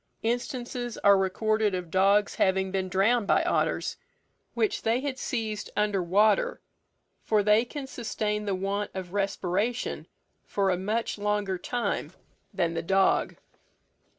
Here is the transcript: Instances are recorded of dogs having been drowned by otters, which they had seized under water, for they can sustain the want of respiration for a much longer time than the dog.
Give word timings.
Instances 0.23 0.97
are 1.03 1.15
recorded 1.15 1.75
of 1.75 1.91
dogs 1.91 2.33
having 2.33 2.71
been 2.71 2.89
drowned 2.89 3.27
by 3.27 3.43
otters, 3.43 3.97
which 4.55 4.81
they 4.81 4.99
had 5.01 5.19
seized 5.19 5.69
under 5.77 6.01
water, 6.01 6.59
for 7.21 7.43
they 7.43 7.63
can 7.65 7.85
sustain 7.85 8.45
the 8.45 8.55
want 8.55 8.89
of 8.95 9.13
respiration 9.13 10.07
for 10.43 10.71
a 10.71 10.75
much 10.77 11.19
longer 11.19 11.59
time 11.59 12.13
than 12.51 12.73
the 12.73 12.81
dog. 12.81 13.35